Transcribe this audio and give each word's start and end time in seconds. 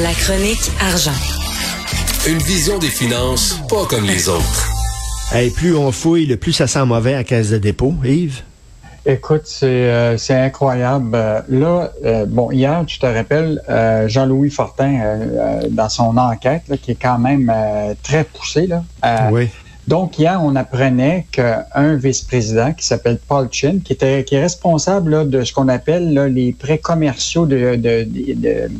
La 0.00 0.14
chronique 0.14 0.72
argent. 0.80 1.12
Une 2.26 2.38
vision 2.38 2.78
des 2.78 2.86
finances 2.86 3.60
pas 3.68 3.84
comme 3.84 4.06
les 4.06 4.26
autres. 4.26 4.70
Et 5.36 5.50
plus 5.50 5.76
on 5.76 5.92
fouille, 5.92 6.34
plus 6.38 6.54
ça 6.54 6.66
sent 6.66 6.86
mauvais 6.86 7.12
à 7.12 7.24
caisse 7.24 7.50
de 7.50 7.58
dépôt, 7.58 7.92
Yves. 8.02 8.40
Écoute, 9.04 9.42
c'est 9.44 9.66
euh, 9.66 10.16
c'est 10.16 10.34
incroyable. 10.34 11.10
Euh, 11.12 11.42
là, 11.50 11.92
euh, 12.06 12.24
bon, 12.26 12.50
hier, 12.50 12.82
tu 12.86 12.98
te 12.98 13.04
rappelles, 13.04 13.60
Jean-Louis 14.08 14.48
Fortin, 14.48 15.18
dans 15.68 15.90
son 15.90 16.16
enquête, 16.16 16.62
qui 16.80 16.92
est 16.92 16.98
quand 17.00 17.18
même 17.18 17.52
très 18.02 18.24
poussée, 18.24 18.66
là. 18.66 18.84
oui. 19.30 19.50
Donc, 19.88 20.18
hier, 20.18 20.40
on 20.42 20.54
apprenait 20.54 21.26
qu'un 21.32 21.96
vice-président 21.96 22.72
qui 22.72 22.86
s'appelle 22.86 23.18
Paul 23.18 23.48
Chin, 23.50 23.80
qui, 23.84 23.92
était, 23.92 24.24
qui 24.24 24.36
est 24.36 24.40
responsable 24.40 25.28
de 25.28 25.42
ce 25.42 25.52
qu'on 25.52 25.68
appelle 25.68 26.14
les 26.32 26.52
prêts 26.52 26.78
commerciaux 26.78 27.46
de, 27.46 27.74
de, 27.74 28.04
de, 28.04 28.34
de, 28.34 28.70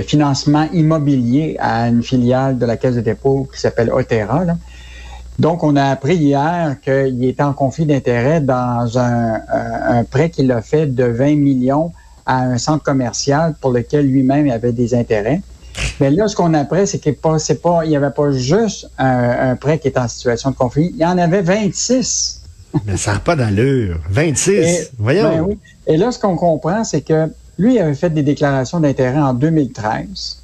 financement 0.00 0.68
immobilier 0.72 1.56
à 1.58 1.88
une 1.88 2.02
filiale 2.02 2.58
de 2.58 2.66
la 2.66 2.76
Caisse 2.76 2.96
de 2.96 3.00
dépôt 3.00 3.48
qui 3.52 3.60
s'appelle 3.60 3.90
Otera, 3.92 4.44
là, 4.44 4.56
donc, 5.38 5.62
on 5.62 5.76
a 5.76 5.84
appris 5.84 6.16
hier 6.16 6.76
qu'il 6.82 7.22
était 7.24 7.42
en 7.42 7.52
conflit 7.52 7.84
d'intérêt 7.84 8.40
dans 8.40 8.98
un, 8.98 9.34
un 9.50 10.04
prêt 10.04 10.30
qu'il 10.30 10.50
a 10.50 10.62
fait 10.62 10.86
de 10.86 11.04
20 11.04 11.36
millions 11.36 11.92
à 12.24 12.40
un 12.42 12.58
centre 12.58 12.82
commercial 12.82 13.54
pour 13.60 13.70
lequel 13.70 14.06
lui-même 14.06 14.50
avait 14.50 14.72
des 14.72 14.94
intérêts. 14.94 15.42
Mais 16.00 16.10
là, 16.10 16.26
ce 16.26 16.34
qu'on 16.34 16.54
apprend, 16.54 16.86
c'est 16.86 16.98
qu'il 16.98 17.16
n'y 17.86 17.96
avait 17.96 18.10
pas 18.10 18.32
juste 18.32 18.90
un, 18.98 19.56
prêt 19.56 19.78
qui 19.78 19.88
était 19.88 20.00
en 20.00 20.08
situation 20.08 20.50
de 20.50 20.56
conflit, 20.56 20.90
il 20.94 21.00
y 21.00 21.04
en 21.04 21.18
avait 21.18 21.42
26. 21.42 22.42
Mais 22.86 22.96
ça 22.96 23.14
n'a 23.14 23.18
pas 23.20 23.36
d'allure. 23.36 24.00
26. 24.10 24.92
Voyons. 24.98 25.28
Ben 25.28 25.40
oui. 25.42 25.58
Et 25.86 25.96
là, 25.96 26.10
ce 26.12 26.18
qu'on 26.18 26.36
comprend, 26.36 26.82
c'est 26.84 27.02
que 27.02 27.30
lui, 27.58 27.74
il 27.74 27.78
avait 27.78 27.94
fait 27.94 28.10
des 28.10 28.22
déclarations 28.22 28.80
d'intérêt 28.80 29.20
en 29.20 29.34
2013, 29.34 30.42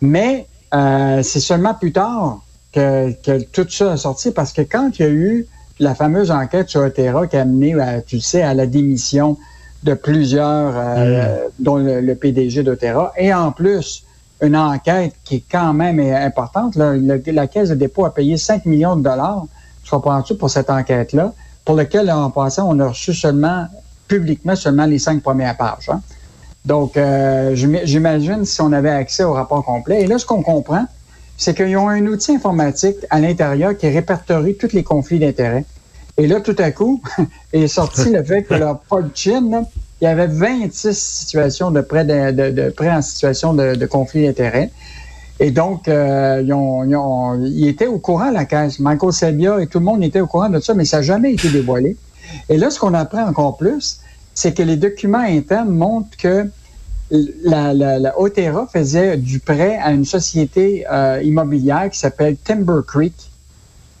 mais 0.00 0.46
euh, 0.74 1.22
c'est 1.22 1.40
seulement 1.40 1.74
plus 1.74 1.92
tard 1.92 2.40
que, 2.72 3.12
tout 3.52 3.68
ça 3.68 3.92
a 3.92 3.96
sorti 3.96 4.30
parce 4.30 4.52
que 4.52 4.62
quand 4.62 4.98
il 4.98 5.02
y 5.02 5.04
a 5.04 5.10
eu 5.10 5.46
la 5.78 5.94
fameuse 5.94 6.30
enquête 6.30 6.68
sur 6.68 6.80
Otera 6.80 7.26
qui 7.26 7.36
a 7.36 7.44
mené, 7.44 7.74
tu 8.06 8.20
sais, 8.20 8.42
à 8.42 8.54
la 8.54 8.66
démission 8.66 9.36
de 9.84 9.94
plusieurs, 9.94 10.72
euh, 10.76 11.36
mm. 11.36 11.50
dont 11.60 11.76
le, 11.76 12.14
PDG 12.14 12.62
d'Otera, 12.62 13.12
et 13.16 13.32
en 13.32 13.52
plus, 13.52 14.04
une 14.42 14.56
enquête 14.56 15.14
qui 15.24 15.36
est 15.36 15.44
quand 15.50 15.72
même 15.72 16.00
importante. 16.00 16.76
la 16.76 17.46
Caisse 17.46 17.70
de 17.70 17.74
dépôt 17.74 18.04
a 18.04 18.14
payé 18.14 18.36
5 18.36 18.66
millions 18.66 18.96
de 18.96 19.02
dollars, 19.02 19.46
je 19.84 19.90
comprends-tu, 19.90 20.34
pour 20.34 20.50
cette 20.50 20.70
enquête-là, 20.70 21.32
pour 21.64 21.76
laquelle, 21.76 22.10
en 22.10 22.30
passant, 22.30 22.68
on 22.68 22.78
a 22.80 22.88
reçu 22.88 23.14
seulement, 23.14 23.66
publiquement, 24.06 24.56
seulement 24.56 24.86
les 24.86 24.98
cinq 24.98 25.22
premières 25.22 25.56
pages. 25.56 25.88
Hein. 25.88 26.00
Donc, 26.68 26.98
euh, 26.98 27.54
j'imagine 27.54 28.44
si 28.44 28.60
on 28.60 28.72
avait 28.72 28.90
accès 28.90 29.24
au 29.24 29.32
rapport 29.32 29.64
complet. 29.64 30.02
Et 30.02 30.06
là, 30.06 30.18
ce 30.18 30.26
qu'on 30.26 30.42
comprend, 30.42 30.84
c'est 31.38 31.56
qu'ils 31.56 31.74
ont 31.78 31.88
un 31.88 32.04
outil 32.06 32.32
informatique 32.32 32.98
à 33.08 33.20
l'intérieur 33.20 33.74
qui 33.74 33.88
répertorie 33.88 34.54
tous 34.54 34.74
les 34.74 34.82
conflits 34.82 35.18
d'intérêts. 35.18 35.64
Et 36.18 36.26
là, 36.26 36.42
tout 36.42 36.56
à 36.58 36.70
coup, 36.70 37.00
est 37.54 37.68
sorti 37.68 38.10
le 38.10 38.22
fait 38.22 38.42
que 38.42 38.52
leur 38.52 38.80
Chine, 39.14 39.64
il 40.02 40.04
y 40.04 40.06
avait 40.08 40.26
26 40.26 40.92
situations 40.92 41.70
de 41.70 41.80
de, 41.80 42.74
en 42.86 43.00
situation 43.00 43.54
de, 43.54 43.74
de 43.74 43.86
conflit 43.86 44.26
d'intérêts. 44.26 44.70
Et 45.40 45.50
donc, 45.50 45.88
euh, 45.88 46.42
ils, 46.44 46.52
ont, 46.52 47.42
ils, 47.46 47.68
étaient 47.68 47.86
au 47.86 47.98
courant, 47.98 48.30
la 48.30 48.44
caisse. 48.44 48.78
Michael 48.78 49.14
Sebia 49.14 49.58
et 49.62 49.68
tout 49.68 49.78
le 49.78 49.86
monde 49.86 50.04
était 50.04 50.20
au 50.20 50.26
courant 50.26 50.50
de 50.50 50.60
ça, 50.60 50.74
mais 50.74 50.84
ça 50.84 50.98
n'a 50.98 51.02
jamais 51.02 51.32
été 51.32 51.48
dévoilé. 51.48 51.96
Et 52.50 52.58
là, 52.58 52.68
ce 52.68 52.78
qu'on 52.78 52.92
apprend 52.92 53.26
encore 53.26 53.56
plus, 53.56 54.00
c'est 54.34 54.52
que 54.52 54.62
les 54.62 54.76
documents 54.76 55.26
internes 55.26 55.70
montrent 55.70 56.14
que 56.18 56.50
la, 57.10 57.72
la, 57.72 57.98
la 57.98 58.20
Otera 58.20 58.66
faisait 58.66 59.16
du 59.16 59.38
prêt 59.38 59.78
à 59.82 59.92
une 59.92 60.04
société 60.04 60.84
euh, 60.90 61.20
immobilière 61.22 61.88
qui 61.90 61.98
s'appelle 61.98 62.36
Timber 62.36 62.80
Creek 62.86 63.14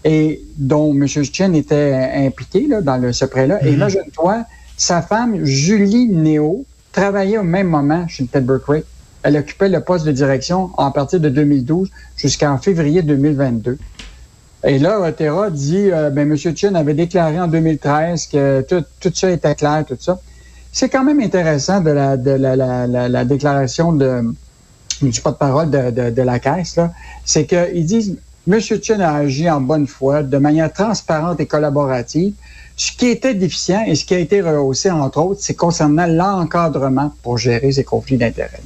et 0.04 0.42
dont 0.56 0.92
M. 0.92 1.06
Chen 1.06 1.54
était 1.54 2.10
impliqué 2.14 2.66
là, 2.66 2.80
dans 2.80 2.96
le, 2.96 3.12
ce 3.12 3.24
prêt-là. 3.24 3.62
Et 3.62 3.70
mhm. 3.70 3.74
imagine-toi, 3.74 4.44
sa 4.76 5.02
femme, 5.02 5.44
Julie 5.44 6.08
Néo, 6.08 6.64
travaillait 6.92 7.38
au 7.38 7.44
même 7.44 7.68
moment 7.68 8.06
chez 8.08 8.26
Timber 8.26 8.58
Creek. 8.62 8.84
Elle 9.22 9.36
occupait 9.36 9.68
le 9.68 9.80
poste 9.80 10.06
de 10.06 10.12
direction 10.12 10.70
en 10.76 10.90
partir 10.90 11.20
de 11.20 11.28
2012 11.28 11.90
jusqu'en 12.16 12.58
février 12.58 13.02
2022. 13.02 13.78
Et 14.64 14.78
là, 14.78 15.00
Otera 15.00 15.50
dit, 15.50 15.90
euh, 15.90 16.10
ben, 16.10 16.30
M. 16.30 16.36
Chen 16.36 16.76
avait 16.76 16.94
déclaré 16.94 17.40
en 17.40 17.48
2013 17.48 18.26
que 18.26 18.60
tout, 18.62 18.84
tout 19.00 19.12
ça 19.14 19.30
était 19.30 19.54
clair, 19.54 19.84
tout 19.86 19.96
ça. 19.98 20.20
C'est 20.72 20.88
quand 20.88 21.04
même 21.04 21.20
intéressant 21.20 21.80
de 21.80 21.90
la, 21.90 22.16
de 22.16 22.30
la, 22.30 22.56
la, 22.56 23.08
la, 23.08 23.24
déclaration 23.24 23.92
de, 23.92 24.22
du 25.02 25.20
porte-parole 25.20 25.70
de, 25.70 26.10
de, 26.10 26.22
la 26.22 26.38
Caisse, 26.38 26.78
c'est 27.24 27.46
qu'ils 27.46 27.86
disent 27.86 28.16
M. 28.46 28.60
Chen 28.60 29.00
a 29.00 29.14
agi 29.14 29.50
en 29.50 29.60
bonne 29.60 29.86
foi, 29.86 30.22
de 30.22 30.38
manière 30.38 30.72
transparente 30.72 31.40
et 31.40 31.46
collaborative. 31.46 32.34
Ce 32.76 32.92
qui 32.92 33.08
était 33.08 33.34
déficient 33.34 33.84
et 33.86 33.94
ce 33.94 34.04
qui 34.04 34.14
a 34.14 34.18
été 34.18 34.40
rehaussé, 34.40 34.90
entre 34.90 35.18
autres, 35.20 35.40
c'est 35.42 35.54
concernant 35.54 36.06
l'encadrement 36.06 37.12
pour 37.22 37.38
gérer 37.38 37.72
ces 37.72 37.84
conflits 37.84 38.16
d'intérêts. 38.16 38.62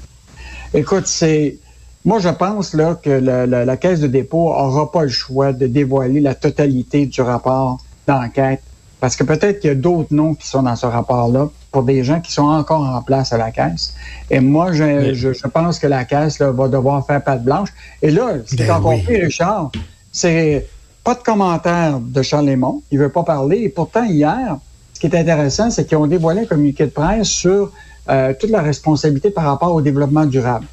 Écoute, 0.75 1.07
c'est 1.07 1.59
moi, 2.05 2.19
je 2.19 2.29
pense 2.29 2.75
là 2.75 2.99
que 3.01 3.11
la, 3.11 3.47
la, 3.47 3.65
la, 3.65 3.77
Caisse 3.77 4.01
de 4.01 4.09
dépôt 4.09 4.49
aura 4.49 4.91
pas 4.91 5.05
le 5.05 5.09
choix 5.09 5.53
de 5.53 5.69
dévoiler 5.69 6.21
la 6.21 6.35
totalité 6.35 7.07
du 7.07 7.21
rapport 7.23 7.79
d'enquête, 8.09 8.61
parce 8.99 9.15
que 9.15 9.23
peut-être 9.23 9.61
qu'il 9.61 9.69
y 9.69 9.71
a 9.71 9.77
d'autres 9.77 10.13
noms 10.13 10.35
qui 10.35 10.49
sont 10.49 10.65
dans 10.65 10.75
ce 10.75 10.87
rapport-là, 10.87 11.49
pour 11.73 11.83
des 11.83 12.05
gens 12.05 12.21
qui 12.21 12.31
sont 12.31 12.43
encore 12.43 12.83
en 12.83 13.03
place 13.03 13.33
à 13.33 13.39
la 13.39 13.51
caisse. 13.51 13.95
Et 14.31 14.41
moi, 14.41 14.73
je, 14.73 15.15
je, 15.15 15.49
pense 15.49 15.79
que 15.79 15.87
la 15.87 16.05
caisse 16.05 16.39
là, 16.39 16.53
va 16.53 16.69
devoir 16.69 17.05
faire 17.07 17.25
patte 17.25 17.43
blanche. 17.43 17.71
Et 18.03 18.11
là, 18.11 18.35
ce 18.45 18.55
qui 18.55 18.63
est 18.63 18.67
ben 18.67 18.77
encore 18.77 18.95
pire, 19.07 19.25
Richard, 19.25 19.73
c'est 20.13 20.67
pas 21.03 21.15
de 21.15 21.21
commentaire 21.21 21.99
de 21.99 22.23
Charles 22.23 22.47
Lemont. 22.47 22.83
Il 22.91 22.99
veut 22.99 23.09
pas 23.09 23.25
parler. 23.25 23.63
Et 23.63 23.69
pourtant, 23.71 24.05
hier, 24.05 24.59
ce 24.93 25.01
qui 25.01 25.07
est 25.07 25.17
intéressant, 25.17 25.71
c'est 25.71 25.87
qu'ils 25.87 25.97
ont 25.97 26.07
dévoilé 26.07 26.43
un 26.43 26.45
communiqué 26.45 26.85
de 26.85 26.91
presse 26.91 27.29
sur 27.29 27.73
euh, 28.09 28.35
toute 28.39 28.51
la 28.51 28.63
responsabilité 28.63 29.31
par 29.31 29.45
rapport 29.45 29.75
au 29.75 29.81
développement 29.81 30.27
durable. 30.27 30.67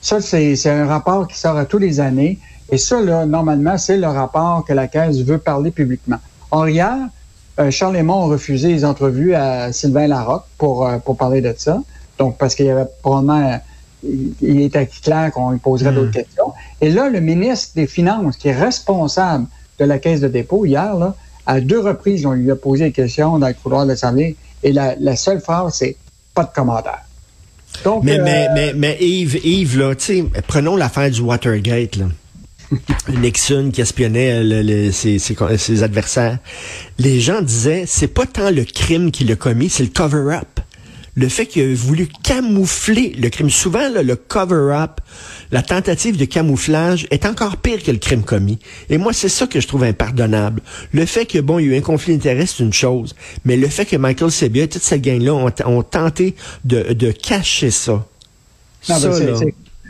Ça, 0.00 0.20
c'est 0.20 0.68
un 0.68 0.86
rapport 0.86 1.26
qui 1.26 1.38
sort 1.38 1.56
à 1.56 1.64
tous 1.64 1.78
les 1.78 1.98
années. 1.98 2.38
Et 2.70 2.78
ça, 2.78 3.00
là, 3.00 3.26
normalement, 3.26 3.76
c'est 3.76 3.96
le 3.96 4.06
rapport 4.06 4.64
que 4.64 4.72
la 4.72 4.86
Caisse 4.86 5.18
veut 5.18 5.38
parler 5.38 5.70
publiquement. 5.70 6.18
Or, 6.50 6.68
hier, 6.68 6.96
euh, 7.58 7.70
Charles 7.70 7.96
Lemont 7.96 8.24
a 8.24 8.26
refusé 8.26 8.68
les 8.68 8.84
entrevues 8.84 9.34
à 9.34 9.72
Sylvain 9.72 10.06
Larocque 10.06 10.46
pour, 10.58 10.86
euh, 10.86 10.98
pour 10.98 11.16
parler 11.16 11.40
de 11.40 11.54
ça. 11.56 11.80
Donc, 12.18 12.36
parce 12.38 12.54
qu'il 12.54 12.66
y 12.66 12.70
avait 12.70 12.86
probablement, 13.02 13.60
il, 14.02 14.60
était 14.60 14.86
clair 14.86 15.30
qu'on 15.32 15.50
lui 15.50 15.58
poserait 15.58 15.92
hmm. 15.92 15.94
d'autres 15.94 16.12
questions. 16.12 16.52
Et 16.80 16.90
là, 16.90 17.08
le 17.08 17.20
ministre 17.20 17.72
des 17.76 17.86
Finances, 17.86 18.36
qui 18.36 18.48
est 18.48 18.56
responsable 18.56 19.46
de 19.78 19.84
la 19.84 19.98
Caisse 19.98 20.20
de 20.20 20.28
dépôt, 20.28 20.64
hier, 20.66 20.94
là, 20.94 21.14
à 21.46 21.60
deux 21.60 21.80
reprises, 21.80 22.24
on 22.26 22.32
lui 22.32 22.50
a 22.50 22.56
posé 22.56 22.86
des 22.86 22.92
questions 22.92 23.38
dans 23.38 23.48
le 23.48 23.54
couloir 23.54 23.84
de 23.84 23.90
l'Assemblée. 23.90 24.36
Et 24.62 24.72
la, 24.72 24.94
la 24.96 25.14
seule 25.14 25.40
phrase, 25.40 25.74
c'est 25.74 25.96
pas 26.34 26.44
de 26.44 26.50
commentaire. 26.54 27.02
Donc, 27.84 28.04
mais, 28.04 28.18
mais, 28.18 28.48
mais, 28.54 28.72
mais 28.74 28.96
Yves, 29.00 29.44
Yves, 29.44 29.78
là, 29.78 29.94
tu 29.94 30.04
sais, 30.04 30.24
prenons 30.46 30.76
l'affaire 30.76 31.10
du 31.10 31.20
Watergate, 31.20 31.96
là. 31.96 32.06
Nixon 33.08 33.70
qui 33.72 33.80
espionnait 33.80 34.42
le, 34.42 34.90
ses, 34.92 35.18
ses, 35.18 35.82
adversaires. 35.82 36.38
Les 36.98 37.20
gens 37.20 37.42
disaient, 37.42 37.84
c'est 37.86 38.08
pas 38.08 38.26
tant 38.26 38.50
le 38.50 38.64
crime 38.64 39.10
qu'il 39.10 39.30
a 39.32 39.36
commis, 39.36 39.68
c'est 39.68 39.82
le 39.82 39.90
cover-up. 39.90 40.60
le 41.16 41.28
fait 41.28 41.46
qu'il 41.46 41.62
a 41.62 41.74
voulu 41.74 42.08
camoufler 42.22 43.14
le 43.18 43.28
crime. 43.28 43.50
Souvent, 43.50 43.88
là, 43.88 44.02
le 44.02 44.16
cover-up, 44.16 45.00
la 45.52 45.62
tentative 45.62 46.16
de 46.16 46.24
camouflage 46.24 47.06
est 47.10 47.26
encore 47.26 47.56
pire 47.58 47.82
que 47.82 47.90
le 47.90 47.98
crime 47.98 48.22
commis. 48.22 48.58
Et 48.90 48.98
moi, 48.98 49.12
c'est 49.12 49.28
ça 49.28 49.46
que 49.46 49.60
je 49.60 49.68
trouve 49.68 49.84
impardonnable. 49.84 50.62
Le 50.92 51.06
fait 51.06 51.26
que, 51.26 51.38
bon, 51.38 51.58
il 51.58 51.66
y 51.66 51.70
a 51.70 51.76
eu 51.76 51.78
un 51.78 51.82
conflit 51.82 52.16
d'intérêt, 52.16 52.46
c'est 52.46 52.62
une 52.62 52.72
chose. 52.72 53.14
Mais 53.44 53.56
le 53.56 53.68
fait 53.68 53.84
que 53.84 53.96
Michael 53.96 54.30
Sebia 54.30 54.64
et 54.64 54.68
toute 54.68 54.82
cette 54.82 55.02
gang-là 55.02 55.34
ont, 55.34 55.52
ont, 55.66 55.82
tenté 55.82 56.34
de, 56.64 56.92
de 56.92 57.12
cacher 57.12 57.70
ça. 57.70 58.04
ça, 58.82 58.98
là, 58.98 59.38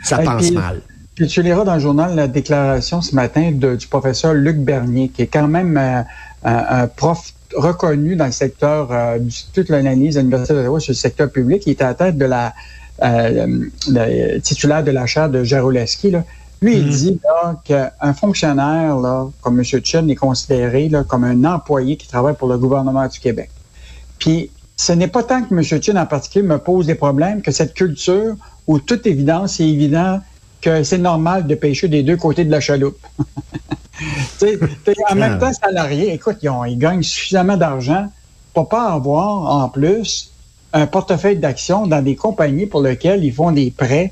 ça 0.03 0.19
pense 0.19 0.51
mal. 0.51 0.81
Puis 1.15 1.27
tu 1.27 1.41
liras 1.41 1.63
dans 1.63 1.75
le 1.75 1.79
journal 1.79 2.13
la 2.15 2.27
déclaration 2.27 3.01
ce 3.01 3.15
matin 3.15 3.51
de, 3.53 3.75
du 3.75 3.87
professeur 3.87 4.33
Luc 4.33 4.57
Bernier, 4.57 5.09
qui 5.09 5.21
est 5.21 5.27
quand 5.27 5.47
même 5.47 5.77
euh, 5.77 6.01
un, 6.43 6.81
un, 6.83 6.87
prof 6.87 7.33
reconnu 7.55 8.15
dans 8.15 8.25
le 8.25 8.31
secteur, 8.31 8.89
euh, 8.91 9.17
du, 9.19 9.35
toute 9.53 9.69
l'analyse 9.69 10.15
de 10.15 10.19
l'Université 10.19 10.53
d'Ottawa 10.53 10.79
sur 10.79 10.91
le 10.91 10.97
secteur 10.97 11.31
public. 11.31 11.63
Il 11.65 11.71
était 11.71 11.85
à 11.85 11.87
la 11.87 11.93
tête 11.93 12.17
de 12.17 12.25
la 12.25 12.53
euh, 13.03 13.65
le 13.89 14.39
titulaire 14.39 14.83
de 14.83 14.91
la 14.91 15.05
chaire 15.05 15.29
de 15.29 15.43
Jaroleski. 15.43 16.11
Là. 16.11 16.23
Lui, 16.61 16.77
il 16.77 16.87
mm. 16.87 16.89
dit 16.89 17.19
qu'un 17.65 18.13
fonctionnaire 18.13 18.97
là, 18.97 19.27
comme 19.41 19.59
M. 19.59 19.65
Chen 19.83 20.09
est 20.09 20.15
considéré 20.15 20.87
là, 20.87 21.03
comme 21.03 21.25
un 21.25 21.43
employé 21.43 21.97
qui 21.97 22.07
travaille 22.07 22.35
pour 22.35 22.47
le 22.47 22.57
gouvernement 22.57 23.05
du 23.07 23.19
Québec. 23.19 23.49
Puis, 24.17 24.49
ce 24.77 24.93
n'est 24.93 25.07
pas 25.09 25.23
tant 25.23 25.43
que 25.43 25.53
M. 25.53 25.61
Chen 25.63 25.97
en 25.97 26.05
particulier 26.05 26.45
me 26.45 26.57
pose 26.57 26.85
des 26.85 26.95
problèmes 26.95 27.41
que 27.41 27.51
cette 27.51 27.73
culture 27.73 28.35
où 28.67 28.79
toute 28.79 29.05
évidence 29.07 29.59
est 29.59 29.67
évident 29.67 30.21
que 30.65 30.83
c'est 30.83 30.97
normal 30.97 31.45
de 31.45 31.53
pêcher 31.53 31.87
des 31.87 32.01
deux 32.01 32.17
côtés 32.17 32.43
de 32.43 32.49
la 32.49 32.59
chaloupe. 32.59 32.97
en 35.09 35.15
même 35.15 35.37
temps 35.37 35.53
salarié, 35.53 36.11
écoute, 36.11 36.37
ils, 36.41 36.49
ont, 36.49 36.65
ils 36.65 36.77
gagnent 36.77 37.03
suffisamment 37.03 37.55
d'argent 37.55 38.07
pour 38.53 38.67
pas 38.67 38.91
avoir 38.91 39.63
en 39.63 39.69
plus 39.69 40.31
un 40.73 40.87
portefeuille 40.87 41.37
d'actions 41.37 41.85
dans 41.85 42.01
des 42.01 42.15
compagnies 42.15 42.65
pour 42.65 42.81
lesquelles 42.81 43.23
ils 43.23 43.31
font 43.31 43.51
des 43.51 43.69
prêts 43.69 44.11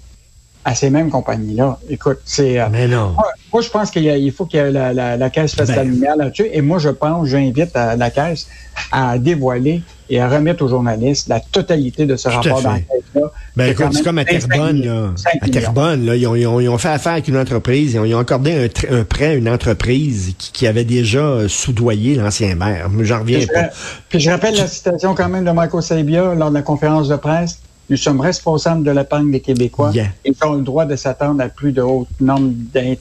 à 0.64 0.76
ces 0.76 0.92
mêmes 0.92 1.10
compagnies-là. 1.10 1.80
Écoute, 1.90 2.20
c'est... 2.24 2.60
Euh, 2.60 2.68
Mais 2.72 2.88
non. 2.88 3.16
Moi, 3.52 3.62
je 3.62 3.70
pense 3.70 3.90
qu'il 3.90 4.06
il 4.06 4.32
faut 4.32 4.46
que 4.46 4.58
la, 4.58 4.94
la, 4.94 5.18
la, 5.18 5.30
Caisse 5.30 5.56
fasse 5.56 5.70
ben, 5.70 5.76
la 5.76 5.84
lumière 5.84 6.16
là-dessus. 6.16 6.48
Et 6.54 6.62
moi, 6.62 6.78
je 6.78 6.90
pense, 6.90 7.28
j'invite 7.28 7.74
la 7.74 8.10
Caisse 8.12 8.48
à 8.92 9.18
dévoiler 9.18 9.82
et 10.10 10.20
à 10.20 10.30
remettre 10.30 10.64
aux 10.64 10.68
journalistes 10.68 11.28
la 11.28 11.40
totalité 11.40 12.06
de 12.06 12.16
ce 12.16 12.30
rapport 12.30 12.62
d'enquête-là. 12.62 13.32
Ben, 13.56 13.76
c'est 13.92 14.04
comme 14.04 14.18
à 14.18 14.26
Terrebonne, 14.26 14.82
là. 14.82 15.12
À 15.42 15.50
Terrebonne, 15.50 16.06
là, 16.06 16.16
ils 16.16 16.28
ont, 16.28 16.36
ils, 16.36 16.48
ont, 16.48 16.60
ils 16.60 16.70
ont, 16.70 16.78
fait 16.78 16.90
affaire 16.90 17.14
avec 17.14 17.28
une 17.28 17.38
entreprise, 17.38 17.94
ils 17.94 18.00
ont, 18.00 18.06
ils 18.06 18.16
ont 18.16 18.20
accordé 18.20 18.54
un, 18.54 18.96
un, 18.98 19.04
prêt 19.04 19.28
à 19.28 19.34
une 19.34 19.50
entreprise 19.50 20.34
qui, 20.38 20.52
qui 20.52 20.68
avait 20.68 20.86
déjà 20.86 21.20
euh, 21.20 21.48
soudoyé 21.48 22.16
l'ancien 22.16 22.56
maire. 22.56 22.90
J'en 23.02 23.20
reviens 23.20 23.40
puis 23.40 23.48
pas. 23.48 23.70
puis 24.10 24.20
je 24.20 24.30
rappelle 24.30 24.56
la 24.56 24.68
citation 24.68 25.14
quand 25.16 25.30
même 25.30 25.46
de 25.46 25.52
Michael 25.52 25.84
Sabia 25.84 26.36
lors 26.36 26.50
de 26.50 26.56
la 26.56 26.62
conférence 26.62 27.08
de 27.08 27.16
presse. 27.16 27.60
Nous 27.90 27.98
sommes 27.98 28.22
responsables 28.22 28.84
de 28.84 28.92
l'épargne 28.92 29.30
des 29.30 29.42
Québécois 29.42 29.92
yeah. 29.94 30.08
et 30.24 30.34
ont 30.44 30.54
le 30.54 30.62
droit 30.64 30.86
de 30.86 30.96
s'attendre 30.96 31.44
à 31.44 31.50
plus 31.50 31.74
de 31.74 31.82
hautes 31.82 32.08
normes 32.22 32.54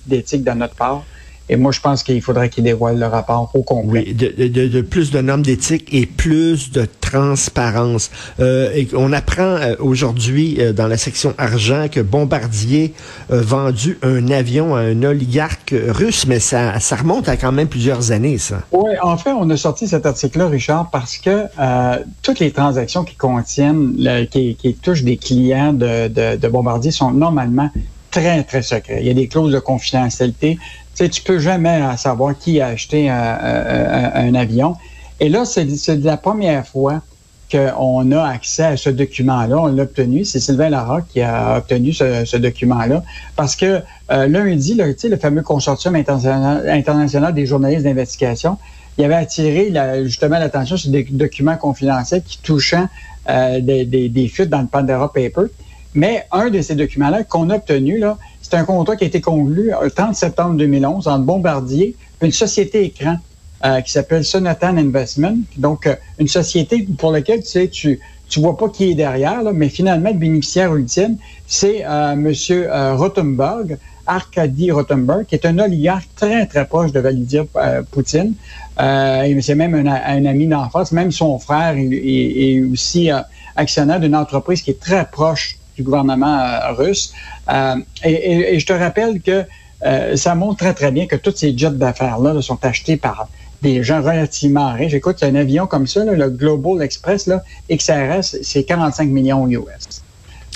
d'éthique 0.06 0.42
de 0.42 0.50
notre 0.50 0.74
part. 0.74 1.04
Et 1.52 1.56
moi, 1.56 1.70
je 1.70 1.80
pense 1.80 2.02
qu'il 2.02 2.22
faudrait 2.22 2.48
qu'il 2.48 2.64
dévoile 2.64 2.98
le 2.98 3.06
rapport 3.06 3.50
au 3.52 3.62
complet. 3.62 4.04
Oui, 4.06 4.14
de, 4.14 4.48
de, 4.48 4.68
de 4.68 4.80
plus 4.80 5.10
de 5.10 5.20
normes 5.20 5.42
d'éthique 5.42 5.86
et 5.92 6.06
plus 6.06 6.70
de 6.70 6.86
transparence. 7.02 8.10
Euh, 8.40 8.72
et 8.74 8.88
on 8.94 9.12
apprend 9.12 9.42
euh, 9.42 9.74
aujourd'hui 9.78 10.56
euh, 10.58 10.72
dans 10.72 10.86
la 10.86 10.96
section 10.96 11.34
argent 11.36 11.88
que 11.90 12.00
Bombardier 12.00 12.94
a 13.30 13.36
vendu 13.36 13.98
un 14.02 14.30
avion 14.30 14.74
à 14.74 14.80
un 14.80 15.02
oligarque 15.02 15.74
russe, 15.88 16.26
mais 16.26 16.40
ça, 16.40 16.80
ça 16.80 16.96
remonte 16.96 17.28
à 17.28 17.36
quand 17.36 17.52
même 17.52 17.68
plusieurs 17.68 18.12
années, 18.12 18.38
ça. 18.38 18.62
Oui, 18.72 18.92
en 19.02 19.18
fait, 19.18 19.32
on 19.32 19.50
a 19.50 19.56
sorti 19.58 19.86
cet 19.86 20.06
article-là, 20.06 20.48
Richard, 20.48 20.88
parce 20.90 21.18
que 21.18 21.44
euh, 21.60 21.98
toutes 22.22 22.38
les 22.38 22.50
transactions 22.50 23.04
qui 23.04 23.16
contiennent, 23.16 23.92
le, 23.98 24.24
qui, 24.24 24.54
qui, 24.54 24.72
touchent 24.72 25.04
des 25.04 25.18
clients 25.18 25.74
de, 25.74 26.08
de, 26.08 26.36
de 26.36 26.48
Bombardier 26.48 26.92
sont 26.92 27.10
normalement 27.10 27.68
très, 28.12 28.44
très 28.44 28.62
secrets. 28.62 28.98
Il 29.00 29.06
y 29.06 29.10
a 29.10 29.14
des 29.14 29.26
clauses 29.26 29.52
de 29.52 29.58
confidentialité 29.58 30.58
tu 30.94 31.04
sais, 31.04 31.08
tu 31.08 31.22
peux 31.22 31.38
jamais 31.38 31.80
savoir 31.96 32.38
qui 32.38 32.60
a 32.60 32.68
acheté 32.68 33.08
un, 33.08 34.34
avion. 34.34 34.76
Et 35.20 35.28
là, 35.28 35.44
c'est 35.44 35.66
la 35.88 36.16
première 36.16 36.66
fois 36.66 37.02
qu'on 37.50 38.12
a 38.12 38.22
accès 38.24 38.64
à 38.64 38.76
ce 38.76 38.90
document-là. 38.90 39.58
On 39.58 39.66
l'a 39.66 39.82
obtenu. 39.82 40.24
C'est 40.24 40.40
Sylvain 40.40 40.70
Larocque 40.70 41.04
qui 41.12 41.20
a 41.20 41.58
obtenu 41.58 41.92
ce, 41.92 42.36
document-là. 42.36 43.02
Parce 43.36 43.56
que 43.56 43.82
euh, 44.10 44.26
lundi, 44.26 44.74
le 44.74 45.16
fameux 45.16 45.42
consortium 45.42 45.94
international, 45.94 47.34
des 47.34 47.46
journalistes 47.46 47.84
d'investigation, 47.84 48.58
il 48.98 49.04
avait 49.04 49.14
attiré 49.14 49.72
justement 50.04 50.38
l'attention 50.38 50.76
sur 50.76 50.90
des 50.90 51.04
documents 51.04 51.56
confidentiels 51.56 52.22
qui 52.22 52.38
touchant 52.38 52.88
euh, 53.28 53.60
des, 53.60 53.84
des, 53.84 54.08
des 54.08 54.28
fuites 54.28 54.50
dans 54.50 54.60
le 54.60 54.66
Pandora 54.66 55.12
Paper. 55.12 55.46
Mais 55.94 56.26
un 56.32 56.50
de 56.50 56.60
ces 56.60 56.74
documents-là 56.74 57.24
qu'on 57.24 57.50
a 57.50 57.56
obtenu, 57.56 57.98
là, 57.98 58.18
c'est 58.40 58.54
un 58.54 58.64
contrat 58.64 58.96
qui 58.96 59.04
a 59.04 59.06
été 59.06 59.20
conclu 59.20 59.72
le 59.82 59.90
30 59.90 60.14
septembre 60.14 60.56
2011 60.56 61.08
entre 61.08 61.24
Bombardier 61.24 61.96
une 62.20 62.32
société 62.32 62.84
écran 62.84 63.16
euh, 63.64 63.80
qui 63.80 63.92
s'appelle 63.92 64.24
Sonatan 64.24 64.76
Investment. 64.76 65.38
Donc, 65.56 65.86
euh, 65.86 65.96
une 66.18 66.28
société 66.28 66.86
pour 66.98 67.10
laquelle 67.12 67.40
tu 67.42 67.48
sais, 67.48 67.68
tu 67.68 68.00
tu 68.32 68.40
vois 68.40 68.56
pas 68.56 68.70
qui 68.70 68.92
est 68.92 68.94
derrière, 68.94 69.42
là, 69.42 69.52
mais 69.52 69.68
finalement, 69.68 70.08
le 70.08 70.16
bénéficiaire 70.16 70.74
ultime, 70.74 71.18
c'est 71.46 71.84
euh, 71.84 72.12
M. 72.12 72.32
Euh, 72.50 72.94
Rothenberg, 72.96 73.76
Arkady 74.06 74.70
Rothenberg, 74.70 75.26
qui 75.26 75.34
est 75.34 75.44
un 75.44 75.58
oligarque 75.58 76.08
très, 76.16 76.46
très 76.46 76.64
proche 76.64 76.92
de 76.92 77.00
Vladimir 77.00 77.44
euh, 77.56 77.82
Poutine. 77.82 78.32
C'est 78.78 79.54
même 79.54 79.74
un, 79.74 79.86
un 79.86 80.24
ami 80.24 80.46
d'enfance. 80.46 80.92
Même 80.92 81.12
son 81.12 81.38
frère 81.38 81.74
est, 81.76 82.62
aussi 82.72 83.10
actionnaire 83.54 84.00
d'une 84.00 84.16
entreprise 84.16 84.62
qui 84.62 84.70
est 84.70 84.80
très 84.80 85.04
proche 85.04 85.58
du 85.76 85.82
gouvernement 85.82 86.38
euh, 86.38 86.72
russe. 86.72 87.12
Euh, 87.50 87.76
et, 88.04 88.12
et, 88.12 88.54
et, 88.54 88.60
je 88.60 88.66
te 88.66 88.72
rappelle 88.72 89.20
que 89.20 89.44
euh, 89.84 90.16
ça 90.16 90.34
montre 90.34 90.58
très, 90.58 90.74
très 90.74 90.92
bien 90.92 91.06
que 91.06 91.16
tous 91.16 91.34
ces 91.36 91.56
jets 91.56 91.70
d'affaires-là 91.70 92.40
sont 92.42 92.64
achetés 92.64 92.96
par 92.96 93.28
des 93.62 93.82
gens 93.82 94.00
relativement 94.00 94.72
riches. 94.72 94.94
Écoute, 94.94 95.22
un 95.22 95.34
avion 95.34 95.66
comme 95.66 95.86
ça, 95.86 96.04
là, 96.04 96.12
le 96.12 96.30
Global 96.30 96.82
Express, 96.82 97.26
là, 97.26 97.42
XRS, 97.70 98.36
c'est 98.42 98.64
45 98.64 99.08
millions 99.08 99.46
US. 99.48 100.02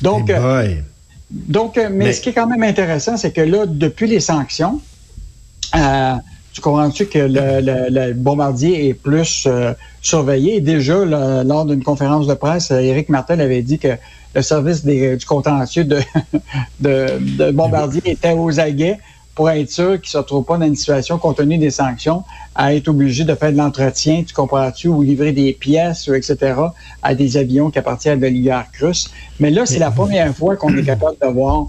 Donc, 0.02 0.30
hey 0.30 0.82
donc 1.30 1.76
mais, 1.76 1.88
mais, 1.90 2.12
ce 2.12 2.20
qui 2.20 2.28
est 2.28 2.32
quand 2.32 2.46
même 2.46 2.62
intéressant, 2.62 3.16
c'est 3.16 3.32
que 3.32 3.40
là, 3.40 3.66
depuis 3.66 4.06
les 4.06 4.20
sanctions, 4.20 4.80
euh, 5.74 6.14
tu 6.56 6.62
comprends-tu 6.62 7.04
que 7.04 7.18
le, 7.18 7.60
le, 7.60 7.90
le, 7.90 8.14
bombardier 8.14 8.88
est 8.88 8.94
plus 8.94 9.44
euh, 9.46 9.74
surveillé? 10.00 10.62
Déjà, 10.62 11.04
lors 11.04 11.66
d'une 11.66 11.82
conférence 11.82 12.26
de 12.26 12.32
presse, 12.32 12.70
Éric 12.70 13.10
Martel 13.10 13.42
avait 13.42 13.60
dit 13.60 13.78
que 13.78 13.88
le 14.34 14.40
service 14.40 14.82
des, 14.82 15.18
du 15.18 15.26
contentieux 15.26 15.84
de, 15.84 16.00
de, 16.80 17.18
de 17.36 17.50
Bombardier 17.50 18.00
était 18.06 18.32
aux 18.32 18.58
aguets 18.58 18.98
pour 19.34 19.50
être 19.50 19.70
sûr 19.70 20.00
qu'il 20.00 20.08
ne 20.08 20.12
se 20.12 20.16
retrouve 20.16 20.44
pas 20.46 20.56
dans 20.56 20.64
une 20.64 20.76
situation, 20.76 21.18
compte 21.18 21.36
tenu 21.36 21.58
des 21.58 21.70
sanctions, 21.70 22.25
à 22.54 22.75
être 22.75 22.88
obligé 22.88 23.25
de 23.25 23.34
faire 23.34 23.52
de 23.52 23.58
l'entretien, 23.58 24.25
tu 24.26 24.32
comprends-tu, 24.32 24.88
ou 24.88 25.02
livrer 25.02 25.32
des 25.32 25.52
pièces, 25.52 26.08
etc., 26.08 26.54
à 27.02 27.14
des 27.14 27.36
avions 27.36 27.70
qui 27.70 27.78
appartiennent 27.78 28.25
à 28.25 28.28
l'oligarque 28.28 28.75
russe. 28.78 29.10
Mais 29.40 29.50
là, 29.50 29.66
c'est 29.66 29.78
la 29.78 29.90
première 29.90 30.34
fois 30.34 30.56
qu'on 30.56 30.75
est 30.75 30.84
capable 30.84 31.18
de 31.20 31.26
voir 31.26 31.66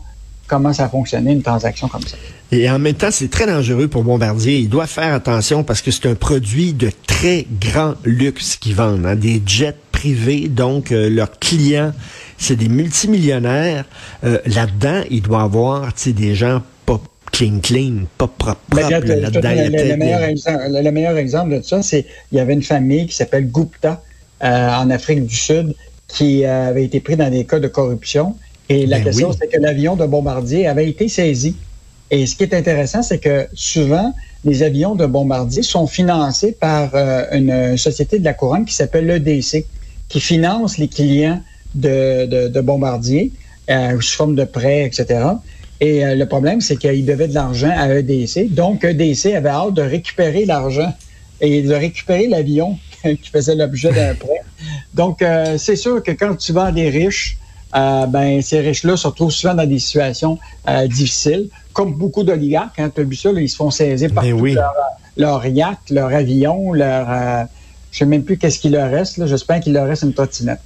comment 0.47 0.73
ça 0.73 0.89
fonctionnait 0.89 1.33
une 1.33 1.43
transaction 1.43 1.87
comme 1.87 2.01
ça. 2.01 2.17
Et 2.51 2.69
en 2.69 2.79
même 2.79 2.93
temps, 2.93 3.11
c'est 3.11 3.29
très 3.29 3.45
dangereux 3.45 3.87
pour 3.87 4.03
Bombardier. 4.03 4.57
Il 4.59 4.69
doit 4.69 4.87
faire 4.87 5.13
attention 5.13 5.63
parce 5.63 5.81
que 5.81 5.91
c'est 5.91 6.07
un 6.07 6.15
produit 6.15 6.73
de 6.73 6.91
très 7.05 7.45
grand 7.61 7.95
luxe 8.03 8.55
qu'ils 8.55 8.75
vendent. 8.75 9.05
Hein? 9.05 9.15
Des 9.15 9.41
jets 9.45 9.75
privés, 9.91 10.47
donc 10.47 10.91
euh, 10.91 11.09
leurs 11.09 11.37
clients, 11.39 11.91
c'est 12.37 12.55
des 12.55 12.69
multimillionnaires. 12.69 13.85
Euh, 14.23 14.39
Là-dedans, 14.45 15.01
il 15.09 15.21
doit 15.21 15.41
avoir 15.41 15.89
des 16.05 16.35
gens 16.35 16.61
pas 16.85 17.01
clean, 17.31 17.59
clean, 17.61 18.05
pas 18.17 18.27
propre, 18.27 18.55
propre 18.69 18.89
là, 18.89 18.99
là-dedans. 18.99 19.49
Le, 19.49 19.69
le, 19.69 19.89
le, 19.89 19.97
meilleur 19.97 20.23
exemple, 20.23 20.63
le, 20.69 20.91
meilleur 20.91 21.17
exemple 21.17 21.57
de 21.57 21.61
ça, 21.61 21.83
c'est 21.83 22.05
il 22.31 22.37
y 22.37 22.39
avait 22.39 22.53
une 22.53 22.63
famille 22.63 23.07
qui 23.07 23.15
s'appelle 23.15 23.51
Gupta 23.51 24.01
euh, 24.43 24.69
en 24.69 24.89
Afrique 24.89 25.25
du 25.25 25.35
Sud 25.35 25.73
qui 26.07 26.45
euh, 26.45 26.69
avait 26.69 26.85
été 26.85 26.99
pris 26.99 27.15
dans 27.15 27.29
des 27.29 27.45
cas 27.45 27.59
de 27.59 27.67
corruption. 27.67 28.35
Et 28.69 28.85
la 28.85 28.97
ben 28.97 29.05
question, 29.05 29.29
oui. 29.29 29.35
c'est 29.39 29.47
que 29.47 29.61
l'avion 29.61 29.95
de 29.95 30.05
Bombardier 30.05 30.67
avait 30.67 30.89
été 30.89 31.07
saisi. 31.07 31.55
Et 32.09 32.25
ce 32.25 32.35
qui 32.35 32.43
est 32.43 32.53
intéressant, 32.53 33.03
c'est 33.03 33.19
que 33.19 33.47
souvent, 33.53 34.13
les 34.45 34.63
avions 34.63 34.95
de 34.95 35.05
Bombardier 35.05 35.63
sont 35.63 35.87
financés 35.87 36.53
par 36.53 36.91
euh, 36.93 37.25
une 37.31 37.77
société 37.77 38.19
de 38.19 38.25
la 38.25 38.33
couronne 38.33 38.65
qui 38.65 38.73
s'appelle 38.73 39.07
l'EDC, 39.07 39.65
qui 40.07 40.19
finance 40.19 40.77
les 40.77 40.87
clients 40.87 41.41
de, 41.75 42.25
de, 42.25 42.47
de 42.47 42.61
Bombardier 42.61 43.31
euh, 43.69 43.99
sous 43.99 44.15
forme 44.15 44.35
de 44.35 44.45
prêts, 44.45 44.85
etc. 44.85 45.19
Et 45.81 46.05
euh, 46.05 46.15
le 46.15 46.25
problème, 46.25 46.61
c'est 46.61 46.77
qu'ils 46.77 47.05
devaient 47.05 47.27
de 47.27 47.33
l'argent 47.33 47.73
à 47.75 47.89
EDC. 47.93 48.53
Donc, 48.53 48.85
EDC 48.85 49.33
avait 49.35 49.49
hâte 49.49 49.73
de 49.73 49.81
récupérer 49.81 50.45
l'argent 50.45 50.93
et 51.41 51.61
de 51.61 51.73
récupérer 51.73 52.27
l'avion 52.27 52.77
qui 53.03 53.29
faisait 53.31 53.55
l'objet 53.55 53.91
d'un 53.91 54.15
prêt. 54.15 54.41
Donc, 54.93 55.23
c'est 55.57 55.75
sûr 55.75 56.01
que 56.01 56.11
quand 56.11 56.35
tu 56.35 56.51
vends 56.51 56.71
des 56.71 56.89
riches, 56.89 57.37
euh, 57.75 58.05
ben, 58.07 58.41
ces 58.41 58.59
riches-là 58.59 58.95
se 58.97 59.07
retrouvent 59.07 59.31
souvent 59.31 59.53
dans 59.53 59.67
des 59.67 59.79
situations 59.79 60.39
euh, 60.67 60.87
difficiles, 60.87 61.49
comme 61.73 61.93
beaucoup 61.93 62.23
d'oligarques. 62.23 62.79
Hein, 62.79 62.91
tu 62.93 63.01
as 63.01 63.03
vu 63.03 63.15
ça, 63.15 63.31
là, 63.31 63.41
ils 63.41 63.49
se 63.49 63.55
font 63.55 63.71
saisir 63.71 64.13
par 64.13 64.25
oui. 64.25 64.53
leur, 64.53 64.73
leur, 65.17 65.45
yacht, 65.45 65.89
leur 65.89 66.13
avion, 66.13 66.73
leur... 66.73 67.07
Euh, 67.09 67.43
je 67.91 67.99
sais 67.99 68.05
même 68.05 68.23
plus 68.23 68.37
qu'est-ce 68.37 68.59
qu'il 68.59 68.73
leur 68.73 68.91
reste. 68.91 69.25
J'espère 69.25 69.59
qu'il 69.59 69.73
leur 69.73 69.87
reste 69.87 70.03
une 70.03 70.13
trottinette. 70.13 70.59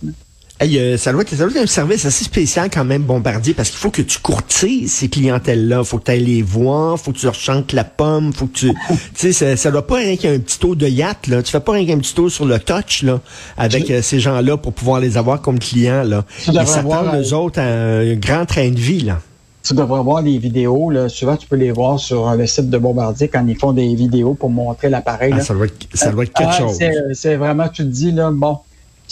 Hey, 0.63 0.77
euh, 0.77 0.95
ça, 0.95 1.11
doit 1.11 1.23
être, 1.23 1.31
ça 1.31 1.37
doit 1.37 1.49
être 1.49 1.63
un 1.63 1.65
service 1.65 2.05
assez 2.05 2.23
spécial 2.23 2.69
quand 2.71 2.85
même, 2.85 3.01
Bombardier, 3.01 3.55
parce 3.55 3.71
qu'il 3.71 3.79
faut 3.79 3.89
que 3.89 4.03
tu 4.03 4.19
courtises 4.19 4.91
ces 4.91 5.09
clientèles-là. 5.09 5.83
faut 5.83 5.97
que 5.97 6.03
tu 6.03 6.11
ailles 6.11 6.23
les 6.23 6.43
voir, 6.43 6.99
faut 6.99 7.11
que 7.11 7.17
tu 7.17 7.25
leur 7.25 7.33
chantes 7.33 7.73
la 7.73 7.83
pomme, 7.83 8.31
faut 8.31 8.45
que 8.45 8.53
tu... 8.53 8.67
tu 8.89 8.95
sais, 9.15 9.31
ça, 9.33 9.57
ça 9.57 9.71
doit 9.71 9.87
pas 9.87 9.95
rien 9.95 10.15
qu'un 10.17 10.37
petit 10.37 10.59
tour 10.59 10.75
de 10.75 10.87
yacht, 10.87 11.25
là. 11.25 11.41
Tu 11.41 11.49
fais 11.51 11.59
pas 11.61 11.71
rien 11.71 11.87
qu'un 11.87 11.97
petit 11.97 12.13
tour 12.13 12.29
sur 12.29 12.45
le 12.45 12.59
touch, 12.59 13.01
là, 13.01 13.19
avec 13.57 13.89
euh, 13.89 14.03
ces 14.03 14.19
gens-là 14.19 14.55
pour 14.57 14.73
pouvoir 14.73 14.99
les 14.99 15.17
avoir 15.17 15.41
comme 15.41 15.57
clients, 15.57 16.03
là. 16.03 16.25
Ils 16.47 16.53
s'attendent, 16.53 16.83
voir, 16.83 17.15
eux 17.15 17.33
euh, 17.33 17.37
autres, 17.37 17.59
à 17.59 17.63
un 17.63 18.13
grand 18.13 18.45
train 18.45 18.69
de 18.69 18.79
vie, 18.79 19.01
là. 19.01 19.19
Tu 19.63 19.73
devrais 19.73 20.01
voir 20.01 20.21
les 20.21 20.37
vidéos. 20.37 20.89
Là. 20.89 21.07
Souvent, 21.09 21.37
tu 21.37 21.47
peux 21.47 21.55
les 21.55 21.71
voir 21.71 21.99
sur 21.99 22.27
euh, 22.29 22.35
le 22.35 22.45
site 22.47 22.69
de 22.69 22.77
Bombardier 22.77 23.27
quand 23.29 23.45
ils 23.47 23.57
font 23.57 23.73
des 23.73 23.93
vidéos 23.95 24.33
pour 24.35 24.49
montrer 24.51 24.89
l'appareil. 24.89 25.33
Ah, 25.35 25.41
ça 25.41 25.53
doit 25.55 25.65
être, 25.65 25.87
ça 25.93 26.11
doit 26.11 26.23
être 26.23 26.33
quelque 26.33 26.49
Ah, 26.51 26.57
chose. 26.59 26.75
c'est- 26.77 27.13
C'est 27.13 27.35
vraiment, 27.35 27.67
tu 27.67 27.83
te 27.83 27.87
dis, 27.87 28.11
là, 28.11 28.29
bon, 28.31 28.57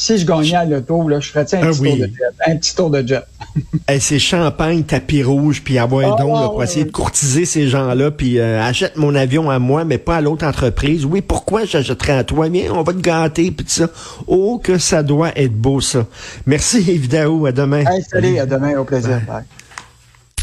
si 0.01 0.17
je 0.17 0.25
gagnais 0.25 0.55
à 0.55 0.63
l'auto, 0.63 1.09
là, 1.09 1.19
je 1.19 1.27
ferais 1.29 1.41
un, 1.55 1.59
Ah 1.61 1.67
petit 1.71 1.81
oui. 1.81 1.89
tour 1.89 1.97
de 1.99 2.05
jet, 2.05 2.51
un 2.51 2.55
petit 2.55 2.75
tour 2.75 2.89
de 2.89 3.05
jet. 3.05 3.23
Hey, 3.89 3.99
c'est 3.99 4.19
champagne, 4.19 4.83
tapis 4.83 5.23
rouge, 5.23 5.61
puis 5.63 5.77
avoir 5.77 6.07
un 6.07 6.15
Ah, 6.15 6.21
don 6.21 6.33
là, 6.33 6.41
ouais, 6.43 6.47
pour 6.49 6.63
essayer 6.63 6.85
de 6.85 6.91
courtiser 6.91 7.43
ces 7.45 7.67
gens-là, 7.67 8.11
puis 8.11 8.39
euh, 8.39 8.61
achète 8.63 8.95
mon 8.95 9.13
avion 9.15 9.49
à 9.49 9.59
moi, 9.59 9.83
mais 9.83 9.97
pas 9.97 10.17
à 10.17 10.21
l'autre 10.21 10.45
entreprise. 10.45 11.03
Oui, 11.05 11.21
pourquoi 11.21 11.65
j'achèterais 11.65 12.13
à 12.13 12.23
toi? 12.23 12.47
Viens, 12.47 12.71
on 12.71 12.83
va 12.83 12.93
te 12.93 12.99
gâter, 12.99 13.51
puis 13.51 13.65
tout 13.65 13.71
ça. 13.71 13.89
Oh, 14.27 14.61
que 14.63 14.77
ça 14.77 15.03
doit 15.03 15.31
être 15.35 15.53
beau, 15.55 15.81
ça. 15.81 16.05
Merci, 16.45 16.81
Yves 16.87 17.09
Daou. 17.09 17.45
À 17.47 17.51
demain. 17.51 17.83
Hey, 17.85 18.01
salut, 18.03 18.39
à 18.39 18.45
demain, 18.45 18.77
au 18.77 18.85
plaisir. 18.85 19.19
Bye. 19.27 19.43